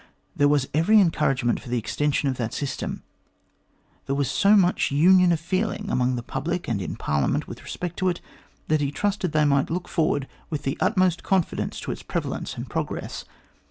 There 0.35 0.47
was 0.47 0.67
every 0.73 0.99
encourage 0.99 1.43
ment 1.43 1.59
for 1.59 1.69
the 1.69 1.77
extension 1.77 2.27
of 2.27 2.37
that 2.37 2.55
system. 2.55 3.03
There 4.07 4.15
was 4.15 4.31
so 4.31 4.55
much 4.55 4.89
union 4.89 5.31
of 5.31 5.39
feeling 5.39 5.91
among 5.91 6.15
the 6.15 6.23
public 6.23 6.67
and 6.67 6.81
in 6.81 6.95
Parliament 6.95 7.47
with 7.47 7.61
respect 7.61 7.97
to 7.99 8.09
it, 8.09 8.19
that 8.67 8.81
he 8.81 8.89
trusted 8.91 9.31
they 9.31 9.45
might 9.45 9.69
look 9.69 9.87
forward 9.87 10.27
with 10.49 10.63
the 10.63 10.75
utmost 10.79 11.21
confidence 11.21 11.79
to 11.81 11.91
its 11.91 12.01
prevalence 12.01 12.55
and 12.57 12.67
progress. 12.67 13.25